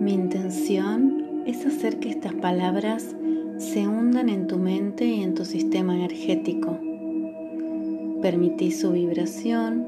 Mi 0.00 0.14
intención 0.14 1.42
es 1.46 1.66
hacer 1.66 1.98
que 2.00 2.08
estas 2.08 2.32
palabras 2.34 3.14
se 3.58 3.86
hundan 3.86 4.30
en 4.30 4.46
tu 4.46 4.56
mente 4.56 5.04
y 5.04 5.22
en 5.22 5.34
tu 5.34 5.44
sistema 5.44 5.94
energético. 5.94 6.78
Permití 8.22 8.70
su 8.70 8.92
vibración 8.92 9.86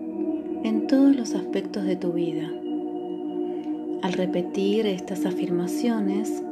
en 0.64 0.86
todos 0.86 1.16
los 1.16 1.34
aspectos 1.34 1.84
de 1.84 1.96
tu 1.96 2.12
vida. 2.12 2.50
Al 4.02 4.12
repetir 4.12 4.86
estas 4.86 5.24
afirmaciones, 5.24 6.43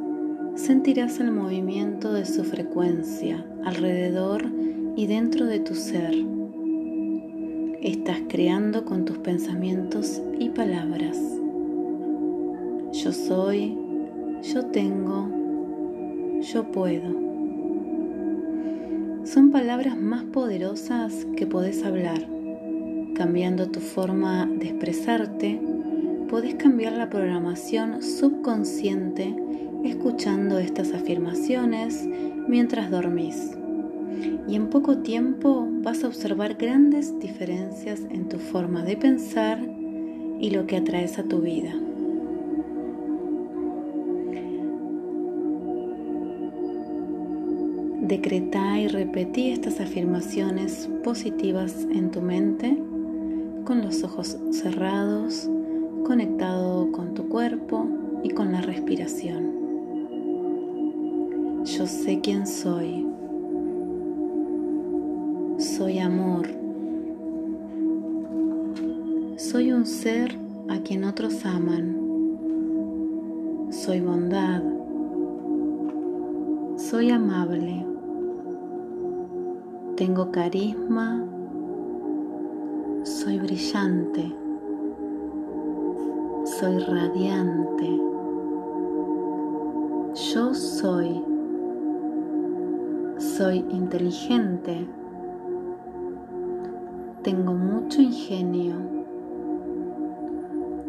sentirás 0.55 1.19
el 1.19 1.31
movimiento 1.31 2.11
de 2.13 2.25
su 2.25 2.43
frecuencia 2.43 3.45
alrededor 3.63 4.50
y 4.95 5.07
dentro 5.07 5.45
de 5.45 5.59
tu 5.59 5.75
ser. 5.75 6.13
Estás 7.81 8.19
creando 8.27 8.85
con 8.85 9.05
tus 9.05 9.17
pensamientos 9.19 10.21
y 10.39 10.49
palabras. 10.49 11.17
Yo 12.91 13.11
soy, 13.11 13.77
yo 14.53 14.65
tengo, 14.67 15.29
yo 16.41 16.71
puedo. 16.71 17.21
Son 19.23 19.51
palabras 19.51 19.97
más 19.97 20.23
poderosas 20.25 21.25
que 21.37 21.47
podés 21.47 21.83
hablar. 21.83 22.27
Cambiando 23.15 23.69
tu 23.69 23.79
forma 23.79 24.45
de 24.45 24.67
expresarte, 24.67 25.61
podés 26.29 26.55
cambiar 26.55 26.93
la 26.93 27.09
programación 27.09 28.01
subconsciente 28.01 29.35
escuchando 29.83 30.59
estas 30.59 30.93
afirmaciones 30.93 32.07
mientras 32.47 32.91
dormís. 32.91 33.60
Y 34.47 34.55
en 34.55 34.69
poco 34.69 34.99
tiempo 34.99 35.67
vas 35.83 36.03
a 36.03 36.07
observar 36.07 36.55
grandes 36.55 37.17
diferencias 37.19 38.01
en 38.09 38.27
tu 38.29 38.37
forma 38.37 38.83
de 38.83 38.97
pensar 38.97 39.59
y 40.39 40.49
lo 40.49 40.65
que 40.67 40.77
atraes 40.77 41.19
a 41.19 41.23
tu 41.23 41.41
vida. 41.41 41.73
Decretá 48.01 48.79
y 48.79 48.87
repetí 48.87 49.51
estas 49.51 49.79
afirmaciones 49.79 50.89
positivas 51.03 51.87
en 51.91 52.11
tu 52.11 52.21
mente 52.21 52.77
con 53.63 53.81
los 53.81 54.03
ojos 54.03 54.37
cerrados, 54.51 55.49
conectado 56.05 56.91
con 56.91 57.13
tu 57.13 57.29
cuerpo 57.29 57.87
y 58.23 58.31
con 58.31 58.51
la 58.51 58.61
respiración. 58.61 59.51
Yo 61.63 61.85
sé 61.85 62.19
quién 62.21 62.47
soy. 62.47 63.10
Soy 65.81 65.97
amor. 65.97 66.47
Soy 69.37 69.71
un 69.71 69.87
ser 69.87 70.37
a 70.69 70.77
quien 70.77 71.03
otros 71.05 71.43
aman. 71.43 71.97
Soy 73.71 73.99
bondad. 73.99 74.61
Soy 76.77 77.09
amable 77.09 77.83
tengo 79.95 80.31
carisma, 80.31 81.25
soy 83.03 83.39
brillante, 83.39 84.31
soy 86.43 86.77
radiante, 86.77 87.89
yo 90.33 90.53
soy, 90.53 91.23
soy 93.19 93.65
inteligente, 93.71 94.87
tengo 97.23 97.53
mucho 97.53 98.01
ingenio, 98.01 98.75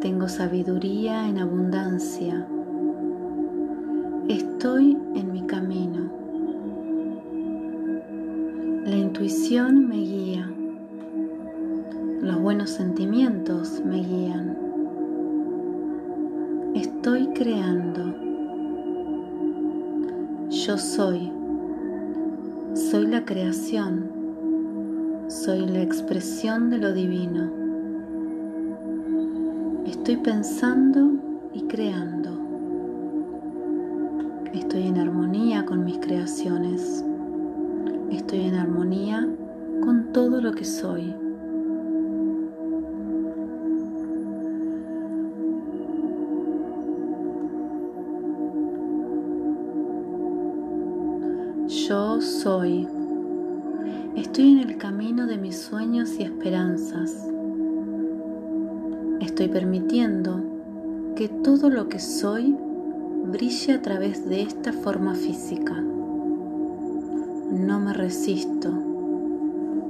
tengo 0.01 0.29
sabiduría 0.29 1.29
en 1.29 1.39
abundancia, 1.39 2.47
estoy 4.29 4.97
en 5.15 5.33
mi 5.33 5.43
camino. 5.43 6.11
La 8.87 8.97
intuición 8.97 9.89
me 9.89 9.97
guía. 9.97 10.51
Los 12.23 12.41
buenos 12.41 12.71
sentimientos 12.71 13.83
me 13.85 13.97
guían. 13.97 14.57
Estoy 16.75 17.29
creando. 17.29 18.15
Yo 20.49 20.79
soy. 20.79 21.31
Soy 22.75 23.07
la 23.07 23.25
creación. 23.25 24.22
Soy 25.45 25.67
la 25.67 25.83
expresión 25.83 26.71
de 26.71 26.79
lo 26.79 26.93
divino. 26.93 27.51
Estoy 29.87 30.17
pensando 30.19 31.13
y 31.53 31.63
creando. 31.63 32.31
Estoy 34.53 34.87
en 34.87 34.99
armonía 34.99 35.65
con 35.65 35.85
mis 35.85 35.99
creaciones 35.99 37.05
estoy 38.17 38.47
en 38.47 38.55
armonía 38.55 39.29
con 39.85 40.13
todo 40.13 40.41
lo 40.41 40.53
que 40.53 40.65
soy. 40.65 41.15
Yo 51.69 52.21
soy. 52.21 53.02
Estoy 54.17 54.53
en 54.53 54.59
el 54.59 54.77
camino 54.77 55.27
de 55.27 55.39
mis 55.39 55.57
sueños 55.59 56.11
y 56.19 56.23
esperanzas. 56.25 57.27
Estoy 59.21 59.49
permitiendo 59.49 60.43
que 61.17 61.31
todo 61.31 61.71
lo 61.71 61.89
que 61.89 61.99
soy 61.99 62.55
brille 63.25 63.73
a 63.73 63.81
través 63.81 64.29
de 64.29 64.43
esta 64.43 64.75
forma 64.75 65.15
física. 65.15 65.81
No 67.53 67.81
me 67.81 67.95
resisto. 67.95 68.71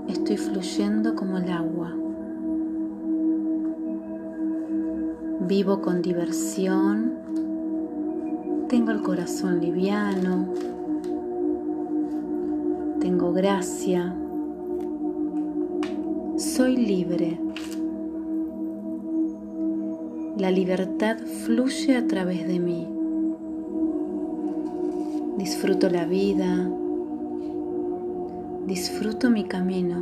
Estoy 0.06 0.36
fluyendo 0.36 1.16
como 1.16 1.38
el 1.38 1.50
agua. 1.50 1.92
Vivo 5.48 5.82
con 5.82 6.00
diversión. 6.00 7.14
Tengo 8.68 8.92
el 8.92 9.02
corazón 9.02 9.60
liviano. 9.60 10.46
Tengo 13.02 13.32
gracia. 13.32 14.14
Soy 16.36 16.76
libre. 16.76 17.36
La 20.38 20.52
libertad 20.52 21.18
fluye 21.44 21.96
a 21.96 22.06
través 22.06 22.46
de 22.46 22.60
mí. 22.60 22.86
Disfruto 25.36 25.90
la 25.90 26.04
vida, 26.04 26.70
Disfruto 28.68 29.30
mi 29.30 29.46
camino. 29.46 30.00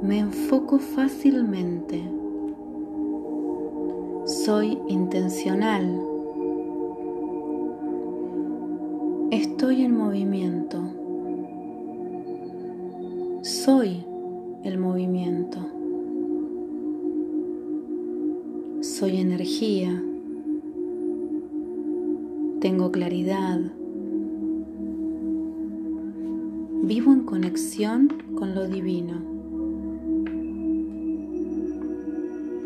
Me 0.00 0.20
enfoco 0.20 0.78
fácilmente. 0.78 2.00
Soy 4.24 4.78
intencional. 4.86 6.15
Estoy 9.68 9.82
en 9.82 9.96
movimiento. 9.96 10.80
Soy 13.42 14.04
el 14.62 14.78
movimiento. 14.78 15.58
Soy 18.80 19.16
energía. 19.16 20.00
Tengo 22.60 22.92
claridad. 22.92 23.58
Vivo 26.84 27.12
en 27.12 27.24
conexión 27.24 28.06
con 28.36 28.54
lo 28.54 28.68
divino. 28.68 29.20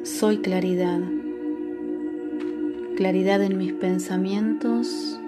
Soy 0.03 0.37
claridad. 0.43 1.01
Claridad 2.97 3.43
en 3.43 3.57
mis 3.57 3.73
pensamientos. 3.73 5.20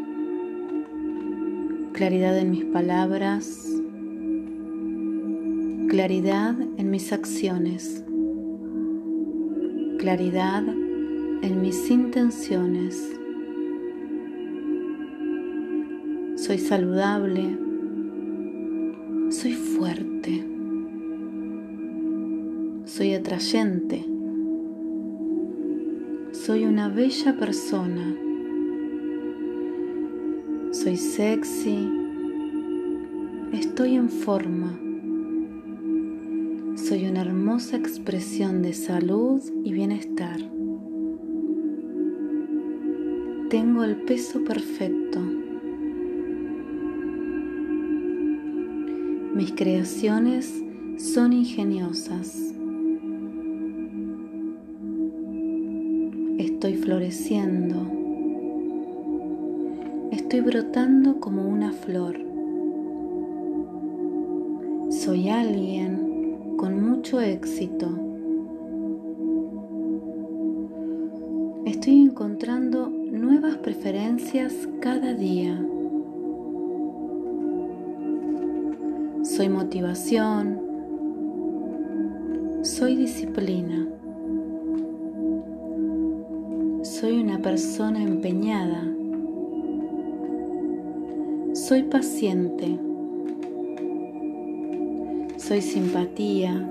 Claridad 2.02 2.37
en 2.37 2.50
mis 2.50 2.64
palabras. 2.64 3.64
Claridad 5.88 6.56
en 6.76 6.90
mis 6.90 7.12
acciones. 7.12 8.02
Claridad 10.00 10.64
en 10.66 11.62
mis 11.62 11.88
intenciones. 11.93 13.08
Soy 16.34 16.58
saludable 16.58 17.56
soy 19.31 19.52
fuerte. 19.52 20.44
Soy 22.84 23.14
atrayente. 23.14 24.05
Soy 26.32 26.64
una 26.64 26.88
bella 26.88 27.37
persona. 27.37 28.31
Soy 30.82 30.96
sexy. 30.96 31.88
Estoy 33.52 33.94
en 33.94 34.08
forma. 34.08 34.76
Soy 36.75 37.06
una 37.06 37.20
hermosa 37.20 37.76
expresión 37.76 38.62
de 38.62 38.73
salud 38.73 39.40
y 39.62 39.73
bienestar. 39.73 40.40
Tengo 43.49 43.84
el 43.84 43.94
peso 44.06 44.43
perfecto. 44.43 45.20
Mis 49.37 49.52
creaciones 49.52 50.52
son 50.99 51.32
ingeniosas. 51.32 52.56
Estoy 56.38 56.75
floreciendo. 56.75 58.01
Estoy 60.32 60.50
brotando 60.50 61.20
como 61.20 61.46
una 61.46 61.73
flor. 61.73 62.19
Soy 64.88 65.29
alguien 65.29 66.56
con 66.56 66.82
mucho 66.82 67.20
éxito. 67.20 67.87
Estoy 71.67 72.00
encontrando 72.00 72.88
nuevas 72.88 73.58
preferencias 73.58 74.55
cada 74.81 75.12
día. 75.12 75.62
Soy 79.25 79.50
motivación. 79.50 80.62
Soy 82.62 82.96
disciplina. 82.96 83.87
Soy 86.84 87.20
una 87.20 87.38
persona 87.43 88.02
empeñada. 88.02 88.92
Soy 91.72 91.84
paciente. 91.84 92.78
Soy 95.38 95.62
simpatía. 95.62 96.69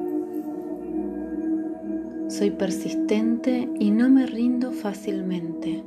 Soy 2.28 2.52
persistente 2.52 3.68
y 3.80 3.90
no 3.90 4.12
me 4.12 4.28
rindo 4.28 4.72
fácilmente. 4.72 5.84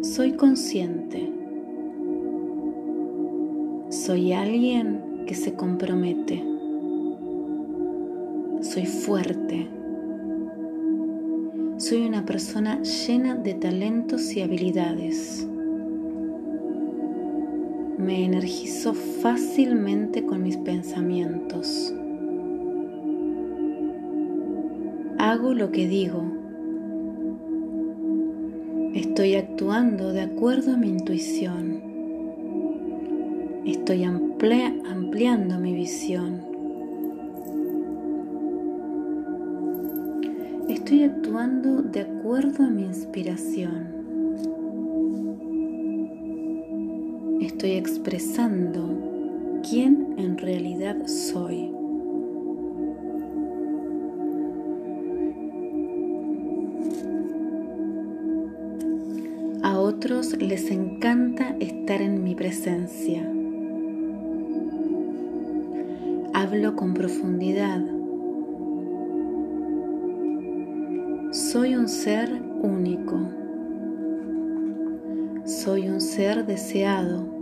Soy 0.00 0.32
consciente. 0.32 1.30
Soy 3.90 4.32
alguien 4.32 5.24
que 5.26 5.34
se 5.34 5.52
compromete. 5.52 6.42
Soy 8.62 8.86
fuerte. 8.86 9.68
Soy 11.76 12.06
una 12.06 12.24
persona 12.24 12.80
llena 12.80 13.34
de 13.34 13.52
talentos 13.52 14.34
y 14.34 14.40
habilidades. 14.40 15.46
Me 18.08 18.24
energizo 18.24 18.94
fácilmente 18.94 20.24
con 20.24 20.42
mis 20.42 20.56
pensamientos. 20.56 21.92
Hago 25.18 25.52
lo 25.52 25.70
que 25.70 25.86
digo. 25.86 26.22
Estoy 28.94 29.34
actuando 29.34 30.14
de 30.14 30.22
acuerdo 30.22 30.72
a 30.72 30.78
mi 30.78 30.88
intuición. 30.88 31.82
Estoy 33.66 34.04
ampliando 34.04 35.58
mi 35.58 35.74
visión. 35.74 36.40
Estoy 40.70 41.02
actuando 41.02 41.82
de 41.82 42.00
acuerdo 42.00 42.64
a 42.64 42.70
mi 42.70 42.84
inspiración. 42.84 43.97
Estoy 47.58 47.72
expresando 47.72 48.88
quién 49.68 50.14
en 50.16 50.38
realidad 50.38 50.96
soy. 51.06 51.72
A 59.64 59.76
otros 59.76 60.40
les 60.40 60.70
encanta 60.70 61.56
estar 61.58 62.00
en 62.00 62.22
mi 62.22 62.36
presencia. 62.36 63.28
Hablo 66.34 66.76
con 66.76 66.94
profundidad. 66.94 67.84
Soy 71.32 71.74
un 71.74 71.88
ser 71.88 72.40
único. 72.62 73.18
Soy 75.44 75.88
un 75.88 76.00
ser 76.00 76.46
deseado. 76.46 77.37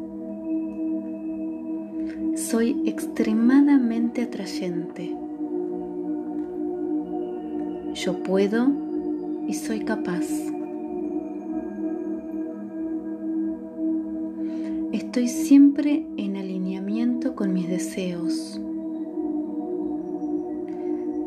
Soy 2.37 2.83
extremadamente 2.85 4.21
atrayente. 4.21 5.17
Yo 7.95 8.23
puedo 8.23 8.69
y 9.49 9.55
soy 9.55 9.81
capaz. 9.81 10.27
Estoy 14.93 15.29
siempre 15.29 16.07
en 16.19 16.37
alineamiento 16.37 17.35
con 17.35 17.55
mis 17.55 17.69
deseos. 17.69 18.61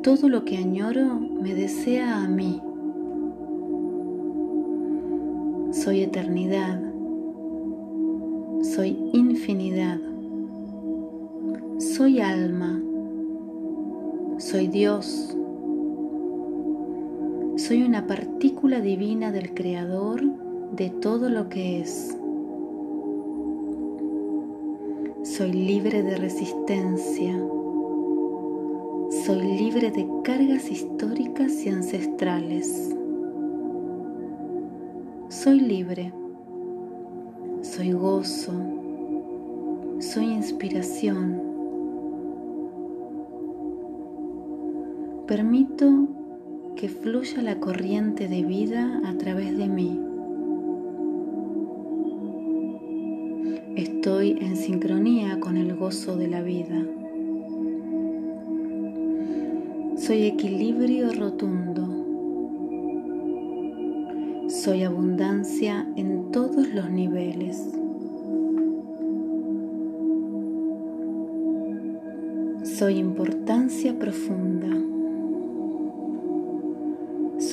Todo 0.04 0.30
lo 0.30 0.46
que 0.46 0.58
añoro 0.58 1.20
me 1.20 1.56
desea 1.56 2.24
a 2.24 2.28
mí. 2.28 2.62
Soy 5.72 6.04
eternidad. 6.04 6.80
Soy 8.62 8.96
infinidad. 9.12 10.09
Soy 11.80 12.20
alma. 12.20 12.80
Soy 14.38 14.68
Dios. 14.68 15.36
Soy 17.58 17.84
una 17.84 18.06
partícula 18.06 18.80
divina 18.80 19.32
del 19.32 19.54
Creador 19.54 20.22
de 20.74 20.90
todo 20.90 21.30
lo 21.30 21.50
que 21.50 21.82
es. 21.82 22.16
Soy 25.24 25.52
libre 25.52 26.04
de 26.04 26.16
resistencia 26.16 27.36
soy 29.26 29.42
libre 29.42 29.92
de 29.92 30.08
cargas 30.24 30.72
históricas 30.72 31.66
y 31.66 31.70
ancestrales. 31.70 32.96
Soy 35.30 35.60
libre. 35.60 36.14
Soy 37.62 37.92
gozo. 37.92 38.54
Soy 40.00 40.26
inspiración. 40.26 41.49
Permito 45.30 46.08
que 46.76 46.90
fluya 46.90 47.44
la 47.44 47.60
corriente 47.60 48.28
de 48.28 48.42
vida 48.42 49.00
a 49.06 49.16
través 49.16 49.56
de 49.56 49.68
mí. 49.68 50.02
Estoy 53.76 54.40
en 54.42 54.56
sincronía 54.56 55.40
con 55.40 55.56
el 55.56 55.76
gozo 55.76 56.18
de 56.18 56.30
la 56.30 56.42
vida. 56.42 56.84
Soy 59.98 60.24
equilibrio 60.24 61.14
rotundo. 61.14 61.88
Soy 64.50 64.82
abundancia 64.82 65.88
en 65.96 66.32
todos 66.32 66.74
los 66.74 66.90
niveles. 66.90 67.70
Soy 72.64 72.98
importancia 72.98 73.94
profunda. 74.00 74.90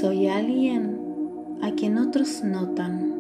Soy 0.00 0.28
alguien 0.28 0.98
a 1.62 1.70
quien 1.70 1.96
otros 1.96 2.44
notan. 2.44 3.14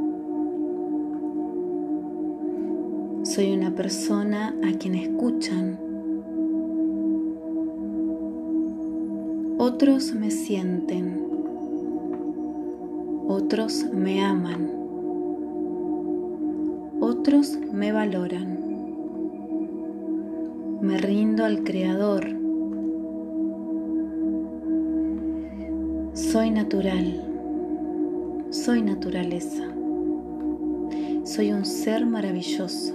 Soy 3.22 3.54
una 3.54 3.74
persona 3.74 4.54
a 4.62 4.76
quien 4.76 4.94
escuchan. 4.94 5.78
Otros 9.56 10.12
me 10.12 10.30
sienten, 10.30 11.26
otros 13.26 13.86
me 13.94 14.22
aman, 14.22 14.70
otros 17.00 17.58
me 17.72 17.90
valoran. 17.90 18.58
Me 20.82 20.98
rindo 20.98 21.46
al 21.46 21.64
Creador. 21.64 22.45
Soy 26.16 26.50
natural, 26.50 27.22
soy 28.48 28.80
naturaleza, 28.80 29.64
soy 31.24 31.52
un 31.52 31.66
ser 31.66 32.06
maravilloso, 32.06 32.94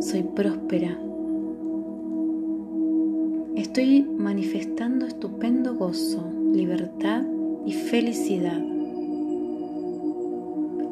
soy 0.00 0.22
próspera 0.22 0.96
Estoy 3.56 4.02
manifestando 4.02 5.04
estupendo 5.04 5.74
gozo, 5.74 6.32
libertad 6.52 7.24
y 7.66 7.72
felicidad. 7.72 8.62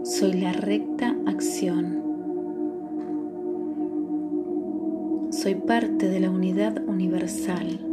Soy 0.03 0.33
la 0.33 0.53
recta 0.53 1.17
acción. 1.27 2.03
Soy 5.31 5.55
parte 5.55 6.09
de 6.09 6.19
la 6.19 6.31
unidad 6.31 6.83
universal. 6.89 7.88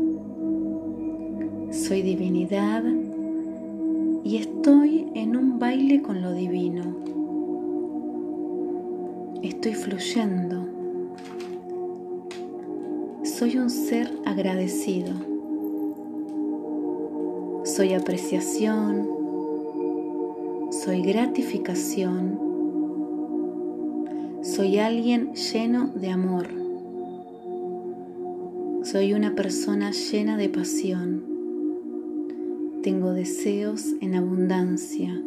Soy 1.72 2.02
divinidad 2.02 2.84
y 4.24 4.38
estoy 4.38 5.08
en 5.14 5.36
un 5.36 5.60
baile 5.60 6.02
con 6.02 6.22
lo 6.22 6.34
divino. 6.34 6.96
Estoy 9.44 9.74
fluyendo. 9.74 10.68
Soy 13.24 13.58
un 13.58 13.70
ser 13.70 14.12
agradecido. 14.26 15.14
Soy 17.64 17.94
apreciación. 17.94 19.08
Soy 20.72 21.02
gratificación. 21.02 22.40
Soy 24.42 24.78
alguien 24.78 25.34
lleno 25.34 25.88
de 25.88 26.10
amor. 26.10 26.48
Soy 28.84 29.14
una 29.14 29.36
persona 29.36 29.92
llena 29.92 30.38
de 30.38 30.50
pasión. 30.50 31.35
Tengo 32.86 33.14
deseos 33.14 33.96
en 34.00 34.14
abundancia. 34.14 35.20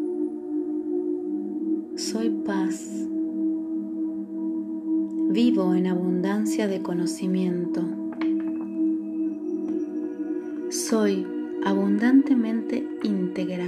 Soy 1.96 2.30
paz. 2.46 2.88
Vivo 5.30 5.74
en 5.74 5.88
abundancia 5.88 6.68
de 6.68 6.80
conocimiento. 6.82 7.82
Soy 10.70 11.26
abundantemente 11.64 12.86
íntegra. 13.02 13.66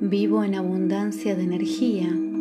Vivo 0.00 0.44
en 0.44 0.54
abundancia 0.54 1.34
de 1.34 1.42
energía. 1.42 2.35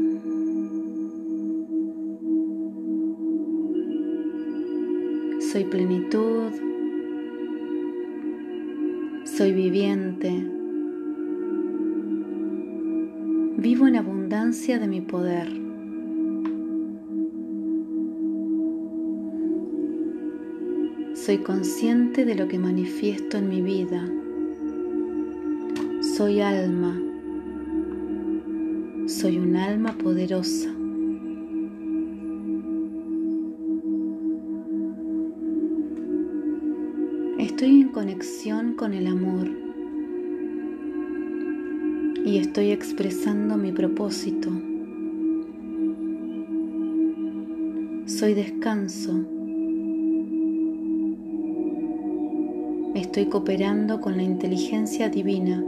Soy 5.56 5.64
plenitud, 5.64 6.52
soy 9.24 9.54
viviente, 9.54 10.30
vivo 13.56 13.88
en 13.88 13.96
abundancia 13.96 14.80
de 14.80 14.88
mi 14.90 15.00
poder. 15.00 15.48
Soy 21.14 21.38
consciente 21.38 22.26
de 22.26 22.36
lo 22.36 22.50
que 22.50 22.60
manifiesto 22.60 23.38
en 23.38 23.48
mi 23.48 23.62
vida. 23.62 24.12
Soy 26.18 26.42
alma. 26.42 27.02
Soy 29.08 29.38
un 29.38 29.56
alma 29.56 29.94
poderosa. 29.94 30.76
Estoy 37.56 37.80
en 37.80 37.88
conexión 37.88 38.74
con 38.74 38.94
el 38.94 39.08
amor 39.08 39.50
y 42.26 42.38
estoy 42.38 42.72
expresando 42.72 43.56
mi 43.56 43.72
propósito. 43.72 44.50
Soy 48.08 48.34
descanso. 48.34 49.14
Estoy 52.94 53.28
cooperando 53.28 54.02
con 54.02 54.18
la 54.18 54.24
inteligencia 54.24 55.08
divina. 55.08 55.64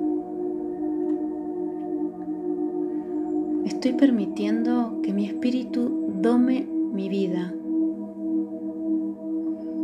Estoy 3.64 3.94
permitiendo 3.94 5.00
que 5.04 5.14
mi 5.14 5.28
espíritu 5.28 6.12
dome 6.22 6.68
mi 6.68 7.08
vida. 7.08 7.54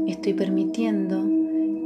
Estoy 0.05 0.33
permitiendo 0.33 1.32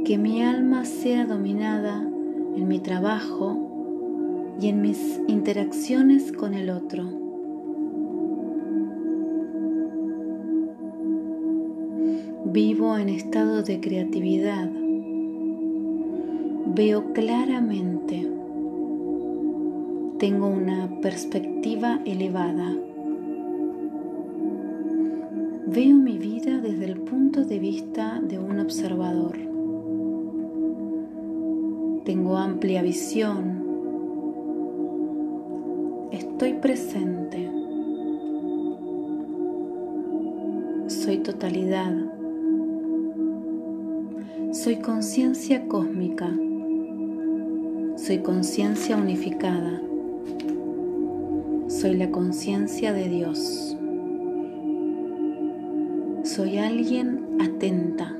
que 0.08 0.16
mi 0.16 0.42
alma 0.42 0.86
sea 0.86 1.26
dominada 1.26 2.00
en 2.00 2.66
mi 2.66 2.78
trabajo 2.78 4.54
y 4.58 4.68
en 4.68 4.80
mis 4.80 5.20
interacciones 5.28 6.32
con 6.32 6.54
el 6.54 6.70
otro. 6.70 7.04
Vivo 12.46 12.96
en 12.96 13.10
estado 13.10 13.62
de 13.62 13.80
creatividad. 13.80 14.70
Veo 16.74 17.12
claramente. 17.12 18.26
Tengo 20.18 20.46
una 20.46 20.88
perspectiva 21.02 22.00
elevada. 22.06 22.74
Veo 25.66 25.96
mi 25.96 26.16
vida 26.16 26.56
desde 26.62 26.86
el 26.86 26.98
punto 27.00 27.44
de 27.44 27.58
vista 27.58 28.22
de 28.22 28.38
un 28.38 28.58
observador 28.58 29.47
tengo 32.08 32.38
amplia 32.38 32.80
visión, 32.80 33.66
estoy 36.10 36.54
presente, 36.54 37.50
soy 40.86 41.18
totalidad, 41.18 41.94
soy 44.52 44.76
conciencia 44.76 45.68
cósmica, 45.68 46.34
soy 47.96 48.20
conciencia 48.20 48.96
unificada, 48.96 49.82
soy 51.66 51.94
la 51.94 52.10
conciencia 52.10 52.94
de 52.94 53.08
Dios, 53.10 53.76
soy 56.24 56.56
alguien 56.56 57.36
atenta, 57.38 58.16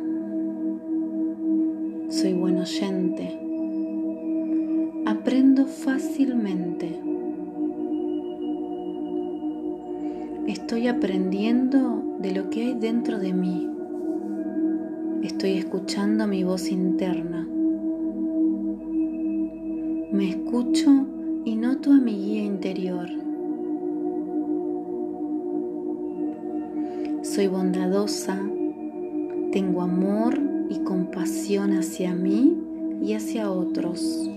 soy 2.11 2.35
buen 2.35 2.59
oyente 2.59 3.49
aprendo 5.09 5.65
fácilmente. 5.65 7.01
Estoy 10.47 10.87
aprendiendo 10.87 12.03
de 12.21 12.33
lo 12.33 12.51
que 12.51 12.67
hay 12.67 12.75
dentro 12.75 13.19
de 13.19 13.33
mí. 13.33 13.71
Estoy 15.23 15.53
escuchando 15.53 16.27
mi 16.27 16.45
voz 16.45 16.71
interna. 16.71 17.49
Me 20.13 20.29
escucho 20.29 21.07
y 21.47 21.57
noto 21.57 21.91
a 21.91 21.97
mi 21.97 22.13
guía 22.13 22.45
interior. 22.45 23.09
Soy 27.23 27.47
bondadosa, 27.47 28.39
tengo 29.53 29.81
amor 29.81 30.39
y 30.69 30.81
compasión 30.81 31.73
hacia 31.73 32.15
mí 32.15 32.59
y 33.01 33.15
hacia 33.15 33.51
otros. 33.51 34.29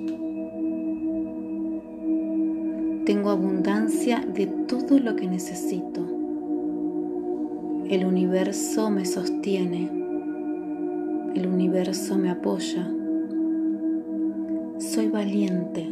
Tengo 3.06 3.32
abundancia 3.32 4.20
de 4.20 4.46
todo 4.46 5.00
lo 5.00 5.16
que 5.16 5.28
necesito. 5.28 6.02
El 7.90 8.06
universo 8.06 8.92
me 8.92 9.06
sostiene. 9.06 9.90
El 11.34 11.48
universo 11.48 12.16
me 12.16 12.30
apoya. 12.30 12.88
Soy 14.78 15.08
valiente. 15.08 15.90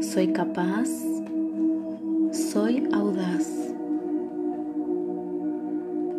Soy 0.00 0.28
capaz. 0.28 0.88
Soy 2.32 2.88
audaz. 2.94 3.46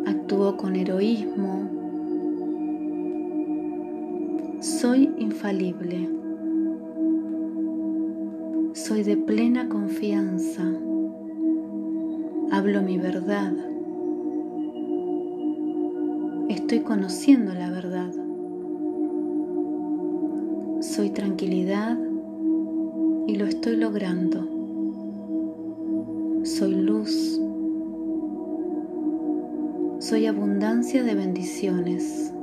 Actúo 0.06 0.56
con 0.56 0.76
heroísmo. 0.76 1.68
Soy 4.60 5.12
infalible. 5.18 6.23
Soy 8.86 9.02
de 9.02 9.16
plena 9.16 9.70
confianza. 9.70 10.62
Hablo 12.50 12.82
mi 12.82 12.98
verdad. 12.98 13.54
Estoy 16.50 16.80
conociendo 16.80 17.54
la 17.54 17.70
verdad. 17.70 18.12
Soy 20.82 21.08
tranquilidad 21.08 21.96
y 23.26 23.36
lo 23.36 23.46
estoy 23.46 23.76
logrando. 23.76 24.46
Soy 26.44 26.74
luz. 26.74 27.40
Soy 29.98 30.26
abundancia 30.26 31.02
de 31.02 31.14
bendiciones. 31.14 32.34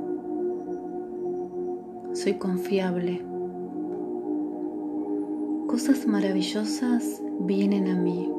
Soy 2.14 2.34
confiable 2.34 3.31
cosas 5.72 6.06
maravillosas 6.06 7.22
vienen 7.40 7.88
a 7.88 7.94
mí. 7.94 8.30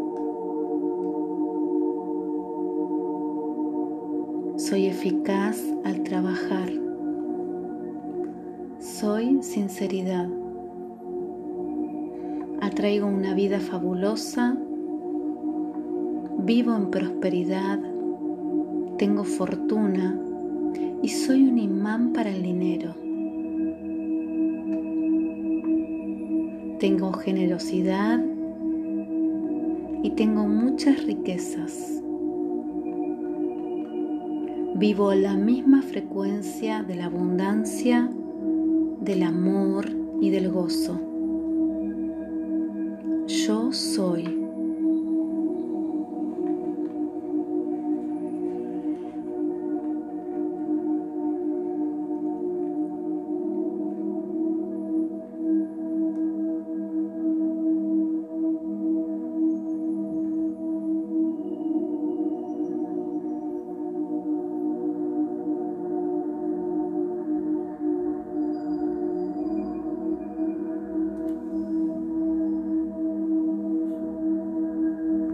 Soy 4.55 4.85
eficaz 4.85 5.59
al 5.83 6.03
trabajar. 6.03 6.69
Soy 8.77 9.41
sinceridad. 9.41 10.29
Atraigo 12.61 13.07
una 13.07 13.33
vida 13.33 13.59
fabulosa 13.59 14.55
Vivo 16.45 16.75
en 16.75 16.91
prosperidad, 16.91 17.79
tengo 18.99 19.23
fortuna 19.23 20.19
y 21.01 21.09
soy 21.09 21.47
un 21.47 21.57
imán 21.57 22.13
para 22.13 22.29
el 22.29 22.43
dinero. 22.43 23.02
Tengo 26.83 27.13
generosidad 27.13 28.19
y 30.03 30.09
tengo 30.17 30.45
muchas 30.49 31.05
riquezas. 31.05 31.71
Vivo 34.75 35.13
la 35.13 35.37
misma 35.37 35.81
frecuencia 35.81 36.83
de 36.83 36.95
la 36.95 37.05
abundancia, 37.05 38.11
del 38.99 39.23
amor 39.23 39.85
y 40.19 40.29
del 40.29 40.51
gozo. 40.51 40.99
Yo 43.27 43.71
soy. 43.71 44.42